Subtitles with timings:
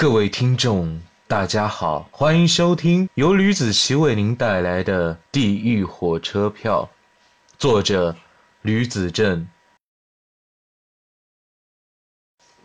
[0.00, 0.98] 各位听众，
[1.28, 6.88] 大家好，欢迎收听由吕子奇为您带来的《地狱火车票》，
[7.58, 8.16] 作者
[8.62, 9.46] 吕子正。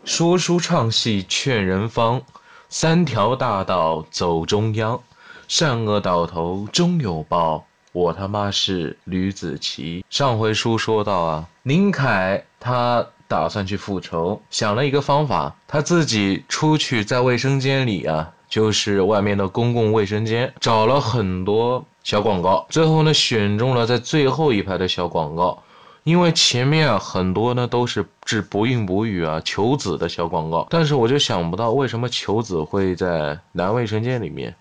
[0.06, 2.22] 说书唱戏劝人方，
[2.70, 5.02] 三条大道走中央，
[5.46, 7.66] 善恶到头终有报。
[7.92, 10.02] 我他妈是吕子奇。
[10.08, 13.06] 上回书说到啊，林凯他。
[13.28, 25.60] 打算去复仇，想了一个方法，他自己出去在卫生间里啊，就是外面的公共卫生间，找了很多小广告，最后呢选中了在最后一排的小广告，
[26.04, 34.54] 因为前面啊很多呢都是治不孕不育啊求子的小广告，但是我就想不到为什么求子会在男卫生间里面，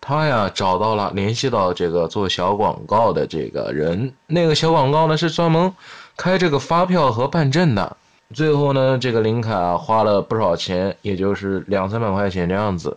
[0.00, 5.72] 他呀找到了联系到这个做小广告的这个人，那个小广告呢是专门。
[6.16, 7.96] 开这个发票和办证的，
[8.32, 12.96] 最后呢，这个林凯花了不少钱，也就是两三百块钱这样子，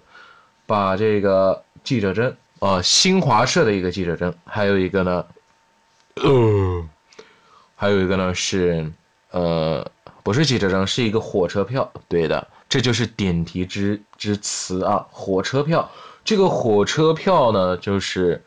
[0.66, 5.26] 把这个记者证，呃，新华社的一个记者证，还有一个呢，
[6.16, 6.86] 呃，
[7.76, 8.92] 还有一个呢是，
[9.32, 9.90] 呃，
[10.22, 15.90] 不是记者证，是一个火车票，对的，这就是点题之之词啊，火车票，
[16.24, 18.44] 这个火车票呢，就是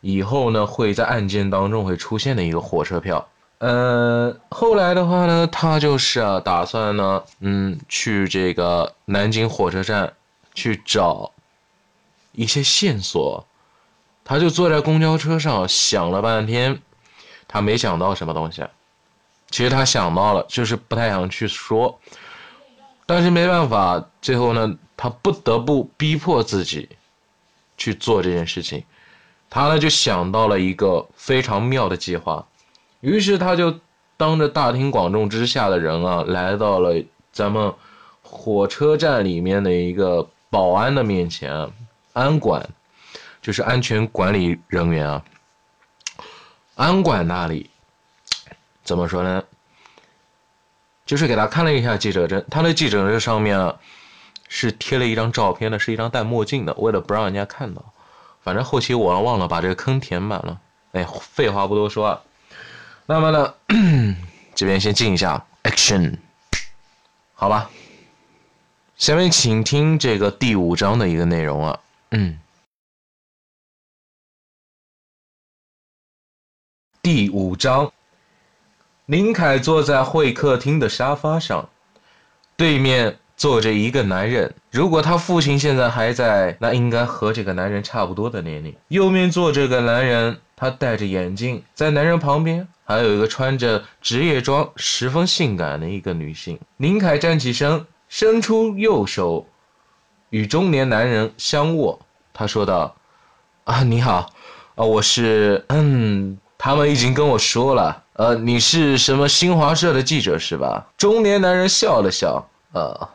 [0.00, 3.26] 以后呢会在案件当中会出现的一个火车票。
[3.60, 10.14] 呃，后来的话呢，他就是，打算呢，嗯，去这个南京火车站
[10.54, 11.32] 去找
[12.32, 13.46] 一些线索。
[14.24, 16.80] 他就坐在公交车上想了半天，
[17.48, 18.64] 他没想到什么东西。
[19.50, 22.00] 其实他想到了，就是不太想去说，
[23.04, 26.88] 但是没办法，最后呢，他不得不逼迫自己
[27.76, 28.84] 去做这件事情。
[29.50, 32.46] 他呢就想到了一个非常妙的计划。
[33.00, 33.78] 于是他就
[34.16, 37.72] 当着大庭广众之下的人啊，来到了咱们
[38.22, 41.70] 火车站里面的一个保安的面前，
[42.12, 42.68] 安管
[43.40, 45.24] 就是安全管理人员啊。
[46.74, 47.70] 安管那里
[48.84, 49.42] 怎么说呢？
[51.06, 53.76] 就是给他看了一下记者证，他的记者证上面啊
[54.48, 57.82] 是贴了一张照片的，是一张戴墨镜的，为了不让人家看到。
[58.42, 60.60] 反正后期我忘了把这个坑填满了。
[60.92, 62.20] 哎，废话不多说啊。
[63.06, 63.54] 那么呢，
[64.54, 66.18] 这边先静一下，action，
[67.34, 67.70] 好吧。
[68.96, 71.80] 下面请听这个第五章的一个内容啊，
[72.10, 72.38] 嗯，
[77.00, 77.92] 第五章，
[79.06, 81.70] 林凯坐在会客厅的沙发上，
[82.56, 84.54] 对面坐着一个男人。
[84.70, 88.76] 如果他父亲现在还在，那应该和这个男人差不多的年龄。
[88.88, 92.68] 右面坐着个男人，他戴着眼镜，在男人旁边。
[92.84, 96.58] 还有一个穿着职业装、十分性感的一个女性。
[96.76, 99.46] 林凯站起身，伸出右手，
[100.28, 101.98] 与中年男人相握。
[102.34, 102.94] 他说道
[103.64, 104.30] ：“啊，你好，
[104.74, 105.64] 啊，我是……
[105.68, 113.08] 嗯，他们已经跟我说了，呃，你是什么新华社的记者是吧？”中年男人笑了笑：“呃，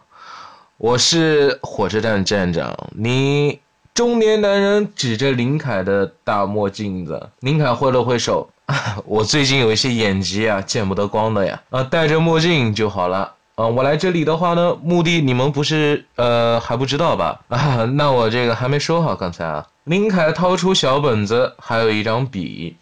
[0.78, 3.60] 我是火车站站长。”你。
[3.94, 7.30] 中年男人指着林凯的大墨镜子。
[7.40, 8.50] 林凯挥了挥手。
[9.06, 11.62] 我最近有一些眼疾啊，见不得光的呀。
[11.70, 13.32] 啊，戴着墨镜就好了。
[13.56, 17.40] 啊，我来这里的话呢，目的你们不是呃还不知道吧？
[17.48, 19.16] 啊， 那我这个还没说好。
[19.16, 22.76] 刚才啊，林凯掏出小本子，还有一张笔，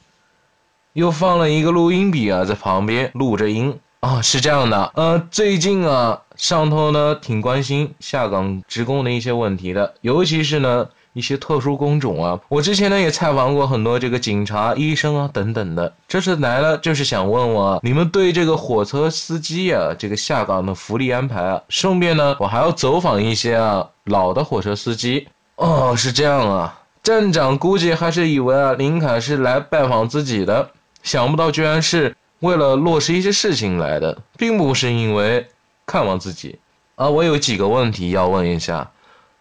[0.93, 3.79] 又放了一个录音笔啊，在旁边录着音。
[3.99, 10.87] 啊，是这样的，呃，最近啊，上头呢挺关心下岗职工的一些问题的，尤其是呢。
[11.15, 15.93] 一些特殊工种啊，我之前呢也采访过很多这个警察、医生啊等等的。
[16.07, 21.61] 这次来了就是想问问啊你们对这个火车司机啊这个下岗的福利安排啊。
[21.69, 25.27] 顺便呢，我还要走访一些啊老的火车司机。
[25.57, 26.81] 哦，是这样啊。
[27.03, 30.71] 站长估计还是以为啊林凯是来拜访自己的，
[31.03, 35.45] 想不到居然是为了落实一些事情来的，并不是因为
[35.93, 36.57] 看望自己。
[36.95, 38.89] 啊，我有几个问题要问一下。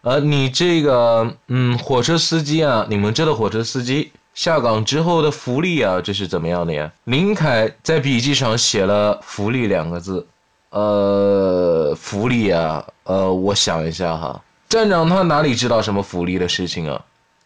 [0.01, 6.91] 呃，你这个，嗯，火车司机啊，你们这的火车司机下岗之后的福利啊，这是怎么样的呀？
[7.05, 10.27] 林凯在笔记上写了“福利”两个字。
[10.69, 14.39] 呃，福利啊，呃，我想一下哈，
[14.69, 17.03] 站长他哪里知道什么福利的事情啊？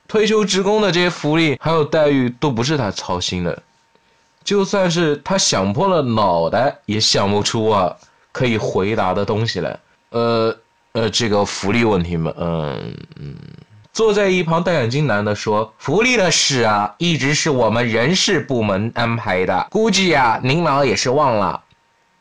[0.10, 3.64] 退休职工的这些福利还有待遇都不是他操心的，
[4.44, 7.96] 就算是他想破了脑袋也想不出啊
[8.38, 9.80] 可以回答的东西来。
[10.12, 10.56] 呃。
[10.94, 13.36] 呃，这个福利问题嘛，嗯嗯，
[13.94, 21.62] 坐在一旁戴眼镜男的说：“福利的事啊，一直是我们人事部门安排的，估计啊，您老也是忘了，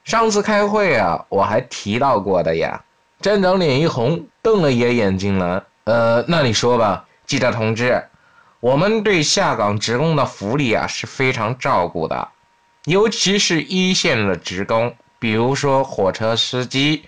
[0.05, 2.85] 上次开会啊，我还提到过的呀。”
[3.23, 5.65] 站长脸一红，瞪了一眼眼镜男。
[5.85, 8.05] 呃，那你说吧，记者同志，
[8.61, 12.29] 我们对下岗职工的福利啊是非常照顾的，
[12.85, 14.95] 尤其是一线的职工，
[15.27, 17.03] 比如说火车司机、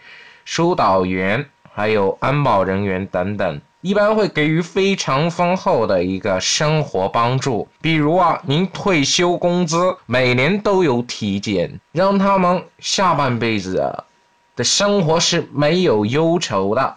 [0.45, 3.61] 疏导员，还有安保人员等等。
[3.81, 13.75] 一般会给予非常丰厚的一个生活帮助，比如啊，您退休工资每年都有体检，让他们下半辈子
[14.57, 16.97] 的生活是没有忧愁的。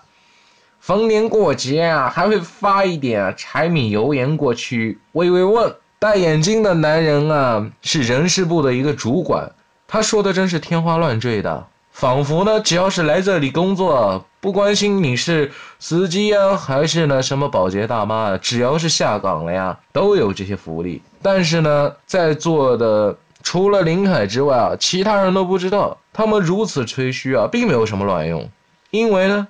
[0.79, 5.75] 逢年过节啊，还会发一点柴米油盐过去慰慰问。
[5.99, 9.51] 戴眼镜的男人啊，是人事部的一个主管，
[9.91, 11.67] 他说的真是天花乱坠的。
[11.91, 21.01] 仿佛呢，只要是来这里工作，不关心你是司机呀，还是呢什么保洁大妈，只要是下岗了呀，都有这些福利。
[21.21, 25.97] 但是呢，在座的除了林凯之外啊，其他人都不知道。
[26.13, 28.49] 他们如此吹嘘啊，并没有什么卵用，
[28.91, 29.45] 因为呢，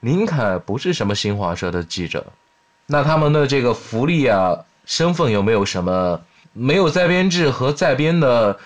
[0.00, 2.24] 林凯不是什么新华社的记者。
[2.86, 6.18] 那他们的这个福利啊，身份有没有什么
[6.54, 8.58] 没有在编制和在编的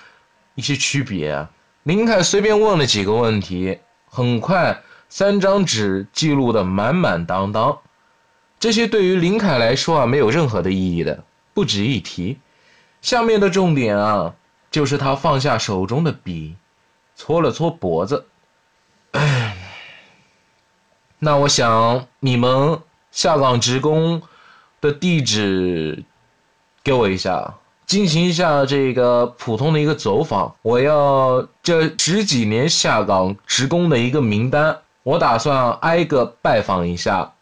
[0.56, 1.50] 一些区别啊？
[1.84, 7.78] 林凯随便问了几个问题，很快三张纸记录的满满当当。
[8.58, 11.22] 这些对于林凯来说啊，没有任何的意义的，
[11.54, 12.38] 不值一提。
[13.02, 14.34] 下面的重点啊，
[14.70, 16.56] 就是他放下手中的笔，
[17.14, 18.26] 搓了搓脖子。
[21.18, 22.80] 那我想你们
[23.10, 24.22] 下岗职工
[24.80, 26.02] 的地址，
[26.82, 27.54] 给我一下。
[27.86, 37.32] 进行一下这个普通的一个走访，我要这十几年下岗职工的一个名单，我打算挨个拜访一下，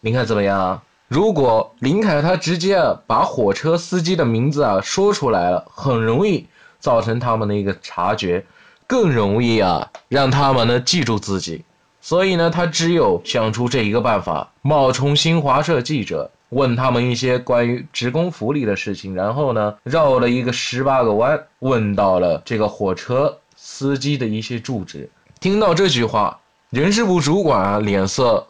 [0.00, 0.82] 您看怎么样？
[1.08, 6.46] 如果林凯他直接把火车司机的名字啊说出来了，很容易
[6.78, 8.46] 造成他们的一个察觉，
[8.86, 11.64] 更容易啊让他们呢记住自己，
[12.00, 16.30] 所以呢他只有想出这一个办法，冒充新华社记者。
[16.50, 25.10] 问他们一些关于职工福利的事情，然后呢，绕了一个十八个弯，问到了这个火车司机的一些住址。
[25.40, 26.38] 听到这句话，
[26.70, 28.46] 人事部主管啊脸色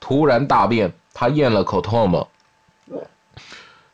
[0.00, 2.28] 突然大变，他咽了口唾沫。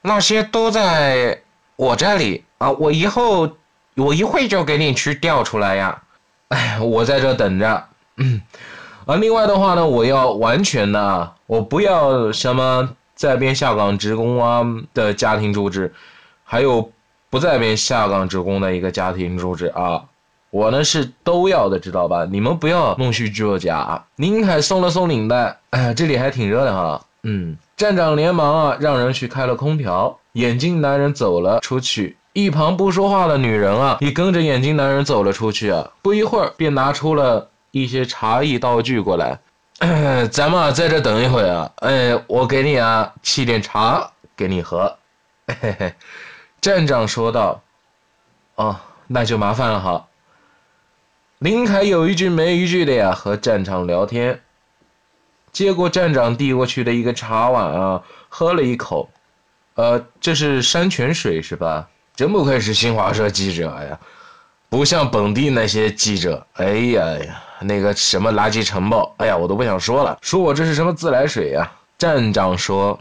[0.01, 1.43] 那些都在
[1.77, 3.57] 我这里啊，我以后
[3.97, 6.03] 我一会就给你去调出来呀。
[6.49, 7.85] 哎，我在这等着。
[8.17, 8.41] 嗯，
[9.05, 12.97] 而另外的话呢，我要完全的，我不要什么。
[13.21, 14.65] 在编下岗职工啊
[14.95, 15.93] 的家庭住址，
[16.43, 16.91] 还有
[17.29, 20.05] 不在编下岗职工的一个家庭住址啊，
[20.49, 22.25] 我呢是都要的，知道吧？
[22.25, 24.07] 你们不要弄虚作假。
[24.17, 27.05] 宁凯松了松领带，哎，这里还挺热的哈。
[27.23, 30.19] 嗯，站长连忙啊让人去开了空调。
[30.33, 35.91] 眼镜男人走了出去，一旁不说话的女人啊也跟着眼镜男人走了出去啊。
[36.01, 39.41] 不一会儿便拿出了一些茶艺道具过来。
[40.31, 41.73] 咱们在这等一会啊！
[41.77, 44.99] 哎，我给你啊沏点茶给你喝。
[45.47, 45.95] 嘿嘿，
[46.61, 47.63] 站长说道。
[48.57, 50.07] 哦，那就麻烦了哈。
[51.39, 54.43] 林凯有一句没一句的呀和站长聊天，
[55.51, 59.09] 接过站长递过去的一个茶碗啊，喝了一口。
[59.77, 61.89] 呃，这是山泉水是吧？
[62.15, 63.99] 真不愧是新华社记者呀，
[64.71, 66.47] 不像本地那些记者。
[66.55, 67.43] 哎呀呀！
[67.63, 71.71] 那个什么垃圾晨报，哎呀，我都不想说了，说我这是什么自来水呀？
[71.99, 72.99] 站长说：“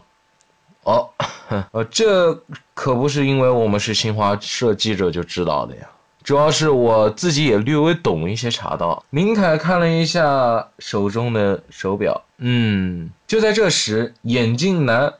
[0.84, 1.08] 哦，
[1.72, 2.34] 呃，这
[2.74, 5.88] 可不是因为我们是新华社记者就知道的呀，
[6.22, 15.14] 主要是我自己也略微懂一些茶道。”林凯看了一下手中的手表，嗯，就在这时，眼镜男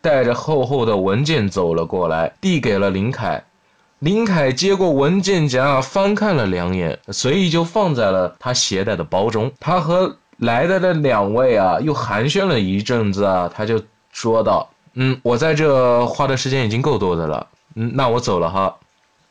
[0.00, 3.42] 带着厚厚的文件走了过来，递给了林凯。
[4.00, 9.50] 林凯接过文件夹，翻看了两眼，随意就放在了他携带的包中。
[9.58, 18.76] 他和来的那两位啊，又寒暄了一阵子啊，他就说道：“嗯，我在这花的时间已经够多的了，嗯，那我走了哈。”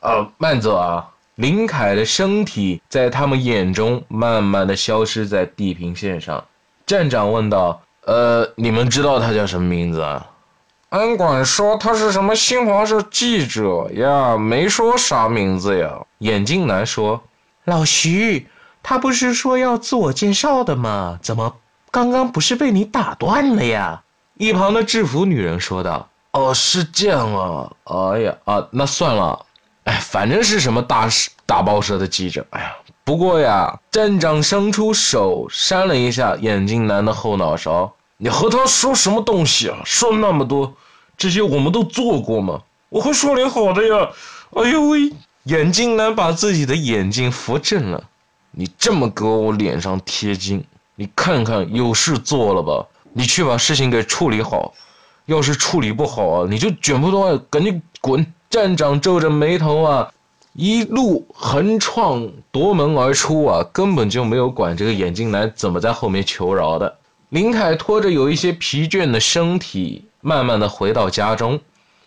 [0.01, 1.07] 啊，慢走啊！
[1.35, 6.43] 林凯的身体在他们眼中慢慢的消失在地平线上。
[6.85, 10.25] 站长问道：“呃，你们知道他叫什么名字啊？”
[10.95, 15.91] 安管说他是什么新华社记者呀，没说啥名字呀。
[16.19, 17.21] 眼镜男说
[17.65, 18.47] ：“老徐，
[18.81, 21.19] 他不是说要自我介绍的吗？
[21.21, 21.53] 怎么
[21.91, 24.03] 刚刚不是被你打断了呀？”
[24.39, 27.69] 一旁的制服女人说道：“哦，是这样啊。
[27.83, 29.45] 哎呀啊，那算了。
[29.83, 31.09] 哎，反正是什么大
[31.45, 32.45] 大报社的记者。
[32.51, 32.73] 哎呀，
[33.03, 37.93] 不过呀，站长伸出手扇了一下眼镜男的后脑勺。
[38.15, 39.79] 你和他说什么东西啊？
[39.83, 40.73] 说那么多。”
[41.17, 42.61] 这些我们都做过吗？
[42.89, 44.09] 我会说点好的呀！
[44.51, 45.11] 哎呦喂！
[45.43, 48.03] 眼镜男把自己的眼睛扶正了。
[48.51, 50.63] 你这么给我脸上贴金，
[50.95, 54.73] 你看看有事做了吧，你去把事情给处理好。
[55.25, 58.25] 要是处理不好啊，你就卷铺盖赶紧滚！
[58.49, 60.11] 站长皱着眉头啊，
[60.53, 66.97] 一路横闯夺门而出啊，根本就没有管这个眼镜男怎么在后面求饶的。
[67.29, 71.61] 林凯拖着有一些疲倦的身体，慢慢的回到家中，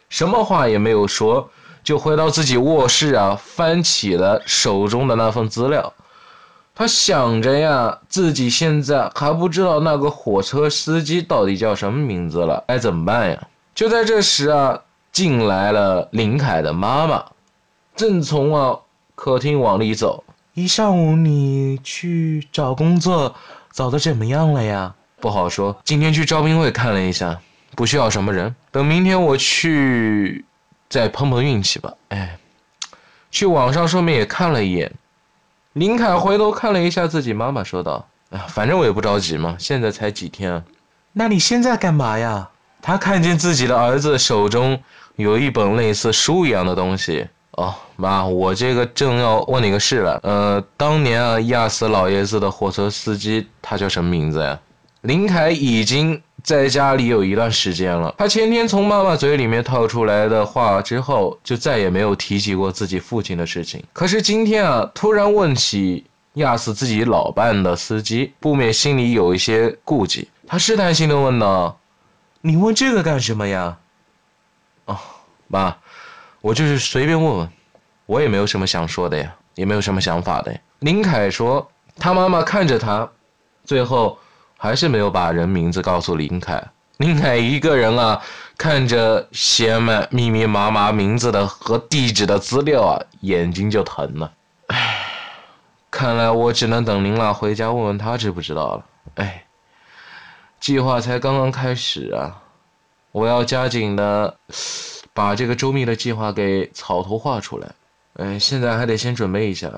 [0.08, 1.50] 什么话也没有说，
[1.84, 5.94] 就回到自己卧室啊，翻起了手中的那份资料。
[6.75, 13.48] 他想着呀，自己现在还不知道那个火车司机到底叫什么名字了，该怎么办呀？
[13.72, 14.80] 就在这时啊，
[15.12, 17.25] 进来了林凯的妈妈，
[17.94, 18.76] 正从啊
[19.14, 20.25] 客厅往里走。
[20.54, 23.37] 一上午你去找工作，
[23.72, 24.96] 找的怎么样了呀？
[25.20, 27.40] 不好说，今天去招聘会看了一下，
[27.78, 28.52] 不需要什么人。
[28.73, 30.44] 等明天我去，
[30.90, 31.94] 再碰碰运气吧。
[32.08, 32.37] 哎，
[33.30, 34.92] 去网上顺便也看了一眼。
[35.75, 38.04] 林凯回头看了一下自己妈妈，说道
[38.35, 40.61] ：“哎，反正我也不着急嘛，现在才几天。
[41.12, 42.49] 那你现在干嘛呀？”
[42.82, 44.82] 他看见自己的儿子手中
[45.14, 47.28] 有一本类似书一样的东西。
[47.52, 50.18] 哦，妈，我这个正要问你个事了。
[50.25, 54.58] 呃，当年啊压死老爷子的火车司机，他叫什么名字呀？
[55.02, 56.20] 林凯已经。
[56.42, 63.83] 在家里有一段时间了，他前天从妈妈嘴里面套出来的话之后，就再也没有提起过自己父亲的事情。
[63.92, 66.04] 可是今天啊，突然问起
[66.35, 70.28] 压死自己老伴的司机，不免心里有一些顾忌。
[70.47, 71.78] 他试探性的问道
[72.40, 73.76] ：“你问这个干什么呀
[74.87, 74.97] ？”“哦，
[75.49, 75.76] 妈，
[76.40, 77.49] 我就是随便问问，
[78.07, 81.71] 我也没有什么想说的呀，也没有什么想法的。”林凯说。
[82.00, 83.11] 他妈妈看着他，
[83.64, 84.16] 最后。
[84.58, 86.62] 还是没有把人名字告诉林凯。
[86.98, 88.20] 林凯一个人啊，
[88.58, 94.32] 看着写满密密麻麻名字的和地址的资料啊，眼睛就疼了。
[94.66, 95.06] 唉，
[95.92, 98.84] 看来我只能等林娜回家问问他知不知道了。
[99.14, 99.44] 唉，
[100.58, 102.42] 计划才刚刚开始啊，
[103.12, 104.36] 我要加紧的
[105.14, 107.68] 把这个周密的计划给草图画出来。
[108.14, 109.70] 哎，现在还得先准备一下。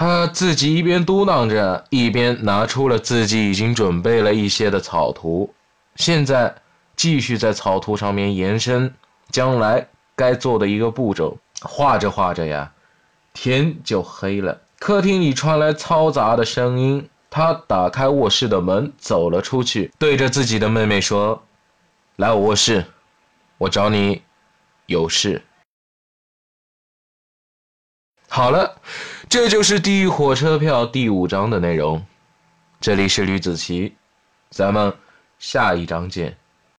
[0.00, 5.52] 他自己一边嘟囔着，一边拿出了自己已经准备了一些的草图。
[5.96, 6.54] 现在
[6.96, 8.94] 继续在草图上面延伸
[9.28, 11.36] 将来该做的一个步骤。
[11.60, 12.72] 画着画着呀，
[13.34, 14.62] 天就黑了。
[14.78, 17.06] 客厅里传来嘈杂的声音。
[17.28, 21.42] 他打开卧室的门，走了出去，对着自己的妹妹说
[22.16, 22.86] ：“来我卧室，
[23.58, 24.22] 我找你
[24.86, 25.42] 有事。”
[28.32, 28.76] 好了，
[29.28, 32.00] 这就是《地狱火车票》第五章的内容。
[32.80, 33.96] 这里是吕子琪，
[34.50, 34.94] 咱们
[35.40, 36.36] 下一章见。